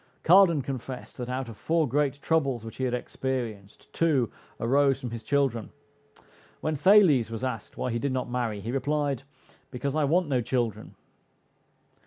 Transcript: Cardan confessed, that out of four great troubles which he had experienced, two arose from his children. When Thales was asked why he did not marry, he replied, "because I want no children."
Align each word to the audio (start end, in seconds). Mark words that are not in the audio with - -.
Cardan 0.23 0.63
confessed, 0.63 1.15
that 1.17 1.29
out 1.29 1.47
of 1.47 1.55
four 1.55 1.87
great 1.87 2.19
troubles 2.23 2.65
which 2.65 2.77
he 2.77 2.85
had 2.85 2.93
experienced, 2.95 3.93
two 3.93 4.31
arose 4.59 4.99
from 4.99 5.11
his 5.11 5.23
children. 5.23 5.69
When 6.59 6.75
Thales 6.75 7.29
was 7.29 7.43
asked 7.43 7.77
why 7.77 7.91
he 7.91 7.99
did 7.99 8.11
not 8.11 8.27
marry, 8.27 8.61
he 8.61 8.71
replied, 8.71 9.21
"because 9.69 9.95
I 9.95 10.05
want 10.05 10.27
no 10.27 10.41
children." 10.41 10.95